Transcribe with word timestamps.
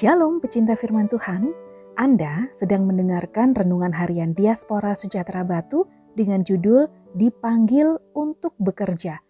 Shalom 0.00 0.40
pecinta 0.40 0.80
firman 0.80 1.12
Tuhan, 1.12 1.52
Anda 1.92 2.48
sedang 2.56 2.88
mendengarkan 2.88 3.52
Renungan 3.52 3.92
Harian 3.92 4.32
Diaspora 4.32 4.96
Sejahtera 4.96 5.44
Batu 5.44 5.84
dengan 6.16 6.40
judul 6.40 6.88
Dipanggil 7.12 8.00
untuk 8.16 8.56
Bekerja. 8.56 9.20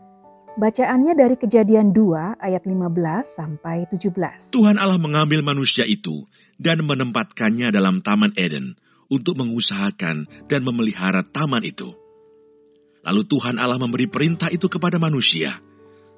Bacaannya 0.54 1.18
dari 1.18 1.34
kejadian 1.34 1.90
2 1.90 2.38
ayat 2.38 2.62
15 2.62 2.86
sampai 3.26 3.90
17. 3.90 4.54
Tuhan 4.54 4.78
Allah 4.78 5.02
mengambil 5.02 5.42
manusia 5.42 5.82
itu 5.82 6.22
dan 6.54 6.86
menempatkannya 6.86 7.74
dalam 7.74 7.98
Taman 7.98 8.38
Eden 8.38 8.78
untuk 9.10 9.42
mengusahakan 9.42 10.30
dan 10.46 10.60
memelihara 10.62 11.26
taman 11.26 11.66
itu. 11.66 11.98
Lalu 13.02 13.26
Tuhan 13.26 13.58
Allah 13.58 13.82
memberi 13.82 14.06
perintah 14.06 14.46
itu 14.54 14.70
kepada 14.70 15.02
manusia. 15.02 15.50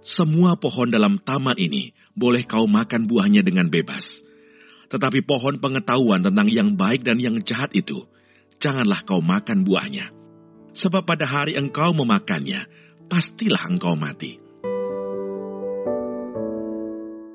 Semua 0.04 0.60
pohon 0.60 0.92
dalam 0.92 1.16
taman 1.16 1.56
ini 1.56 1.96
boleh 2.12 2.44
kau 2.44 2.68
makan 2.68 3.08
buahnya 3.08 3.40
dengan 3.40 3.72
bebas 3.72 4.28
tetapi 4.92 5.24
pohon 5.24 5.56
pengetahuan 5.56 6.20
tentang 6.20 6.52
yang 6.52 6.76
baik 6.76 7.00
dan 7.00 7.16
yang 7.16 7.40
jahat 7.40 7.72
itu, 7.72 8.04
janganlah 8.60 9.00
kau 9.08 9.24
makan 9.24 9.64
buahnya. 9.64 10.12
Sebab 10.76 11.08
pada 11.08 11.24
hari 11.24 11.56
engkau 11.56 11.96
memakannya, 11.96 12.68
pastilah 13.08 13.72
engkau 13.72 13.96
mati. 13.96 14.36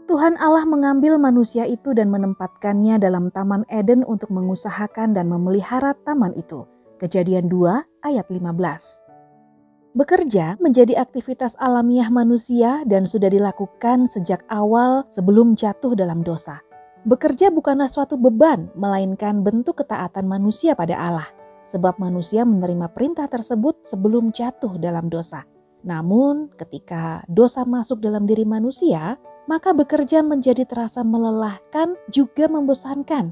Tuhan 0.06 0.38
Allah 0.38 0.70
mengambil 0.70 1.18
manusia 1.18 1.66
itu 1.66 1.98
dan 1.98 2.14
menempatkannya 2.14 3.02
dalam 3.02 3.34
Taman 3.34 3.66
Eden 3.74 4.06
untuk 4.06 4.30
mengusahakan 4.30 5.18
dan 5.18 5.26
memelihara 5.26 5.98
taman 6.06 6.38
itu. 6.38 6.64
Kejadian 7.02 7.50
2 7.50 8.06
ayat 8.06 8.26
15. 8.30 9.98
Bekerja 9.98 10.62
menjadi 10.62 10.98
aktivitas 10.98 11.58
alamiah 11.58 12.10
manusia 12.14 12.86
dan 12.86 13.10
sudah 13.10 13.34
dilakukan 13.34 14.06
sejak 14.06 14.46
awal 14.50 15.06
sebelum 15.09 15.58
jatuh 15.58 15.94
dalam 15.98 16.22
dosa. 16.22 16.67
Bekerja 17.08 17.47
bukanlah 17.55 17.88
suatu 17.88 18.19
beban, 18.19 18.67
melainkan 18.75 19.39
bentuk 19.39 19.80
ketaatan 19.80 20.27
manusia 20.27 20.75
pada 20.75 21.00
Allah, 21.00 21.30
sebab 21.63 21.95
manusia 22.03 22.44
menerima 22.44 22.91
perintah 22.91 23.31
tersebut 23.31 23.88
sebelum 23.88 24.36
jatuh 24.36 24.75
dalam 24.75 25.08
dosa. 25.08 25.47
Namun, 25.88 26.52
ketika 26.59 27.23
dosa 27.31 27.63
masuk 27.63 28.03
dalam 28.03 28.28
diri 28.28 28.44
manusia, 28.44 29.16
maka 29.47 29.72
bekerja 29.72 30.19
menjadi 30.19 30.67
terasa 30.67 31.00
melelahkan 31.08 31.95
juga 32.11 32.52
membosankan. 32.52 33.31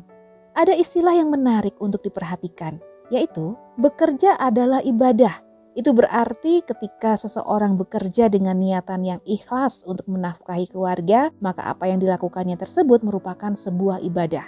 Ada 0.56 0.72
istilah 0.80 1.20
yang 1.20 1.28
menarik 1.28 1.76
untuk 1.84 2.00
diperhatikan, 2.00 2.80
yaitu 3.12 3.60
bekerja 3.76 4.40
adalah 4.40 4.80
ibadah 4.88 5.45
itu 5.76 5.92
berarti 5.92 6.64
ketika 6.64 7.20
seseorang 7.20 7.76
bekerja 7.76 8.32
dengan 8.32 8.56
niatan 8.56 9.04
yang 9.04 9.22
ikhlas 9.28 9.84
untuk 9.84 10.08
menafkahi 10.08 10.72
keluarga, 10.72 11.36
maka 11.44 11.68
apa 11.68 11.92
yang 11.92 12.00
dilakukannya 12.00 12.56
tersebut 12.56 13.04
merupakan 13.04 13.52
sebuah 13.52 14.00
ibadah. 14.00 14.48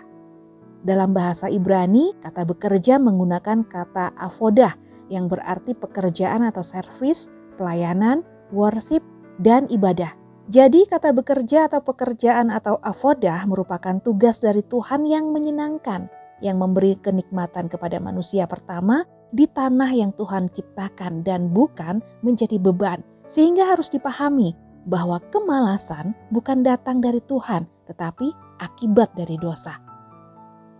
Dalam 0.87 1.11
bahasa 1.11 1.51
Ibrani, 1.51 2.15
kata 2.23 2.47
bekerja 2.47 2.95
menggunakan 2.95 3.67
kata 3.67 4.15
avodah 4.15 4.79
yang 5.11 5.27
berarti 5.27 5.75
pekerjaan 5.75 6.47
atau 6.47 6.63
servis, 6.63 7.27
pelayanan, 7.59 8.23
worship, 8.55 9.03
dan 9.43 9.67
ibadah. 9.67 10.15
Jadi 10.47 10.87
kata 10.87 11.11
bekerja 11.11 11.67
atau 11.67 11.83
pekerjaan 11.83 12.47
atau 12.55 12.79
avodah 12.79 13.43
merupakan 13.51 13.99
tugas 13.99 14.39
dari 14.39 14.63
Tuhan 14.63 15.03
yang 15.03 15.35
menyenangkan, 15.35 16.07
yang 16.39 16.55
memberi 16.55 16.95
kenikmatan 16.95 17.67
kepada 17.67 17.99
manusia 17.99 18.47
pertama 18.47 19.03
di 19.31 19.45
tanah 19.49 19.91
yang 19.91 20.11
Tuhan 20.15 20.47
ciptakan 20.51 21.23
dan 21.23 21.51
bukan 21.51 21.99
menjadi 22.23 22.59
beban. 22.59 23.03
Sehingga 23.27 23.67
harus 23.67 23.91
dipahami 23.91 24.55
bahwa 24.87 25.19
kemalasan 25.35 26.15
bukan 26.31 26.63
datang 26.63 27.03
dari 27.03 27.19
Tuhan, 27.27 27.67
tetapi 27.91 28.31
akibat 28.63 29.11
dari 29.19 29.35
dosa. 29.35 29.75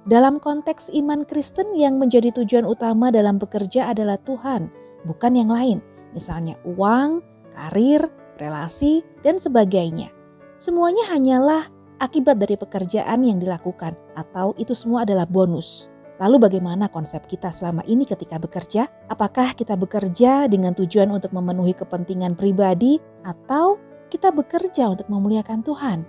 Dalam 0.08 0.40
konteks 0.40 0.88
iman 0.96 1.28
Kristen 1.28 1.76
yang 1.76 2.00
menjadi 2.00 2.32
tujuan 2.32 2.64
utama 2.64 3.12
dalam 3.12 3.36
bekerja 3.36 3.92
adalah 3.92 4.16
Tuhan, 4.24 4.72
bukan 5.04 5.34
yang 5.36 5.52
lain. 5.52 5.84
Misalnya 6.16 6.56
uang, 6.64 7.20
karir, 7.52 8.08
relasi, 8.40 9.04
dan 9.20 9.36
sebagainya. 9.36 10.08
Semuanya 10.56 11.12
hanyalah 11.12 11.68
akibat 12.00 12.40
dari 12.40 12.56
pekerjaan 12.56 13.28
yang 13.28 13.44
dilakukan 13.44 14.00
atau 14.16 14.56
itu 14.56 14.72
semua 14.72 15.04
adalah 15.04 15.28
bonus. 15.28 15.92
Lalu 16.18 16.50
bagaimana 16.50 16.90
konsep 16.90 17.30
kita 17.30 17.54
selama 17.54 17.86
ini 17.86 18.02
ketika 18.02 18.42
bekerja? 18.42 18.90
Apakah 19.06 19.54
kita 19.54 19.78
bekerja 19.78 20.50
dengan 20.50 20.74
tujuan 20.74 21.14
untuk 21.14 21.30
memenuhi 21.30 21.78
kepentingan 21.78 22.34
pribadi 22.34 22.98
atau 23.22 23.78
kita 24.10 24.34
bekerja 24.34 24.90
untuk 24.90 25.06
memuliakan 25.14 25.62
Tuhan? 25.62 26.00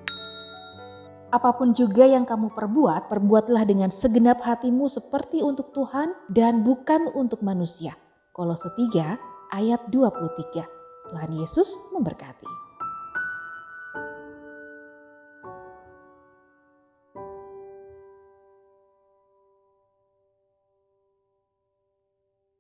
Apa 1.29 1.53
pun 1.61 1.77
juga 1.77 2.09
yang 2.09 2.25
kamu 2.25 2.57
perbuat, 2.57 3.13
perbuatlah 3.13 3.69
dengan 3.69 3.93
segenap 3.93 4.41
hatimu 4.41 4.89
seperti 4.89 5.45
untuk 5.45 5.77
Tuhan 5.77 6.17
dan 6.33 6.65
bukan 6.65 7.13
untuk 7.13 7.45
manusia. 7.45 7.93
Kolose 8.33 8.73
3 8.73 9.53
ayat 9.53 9.81
23. 9.93 10.65
Tuhan 11.13 11.31
Yesus 11.37 11.77
memberkati. 11.93 12.68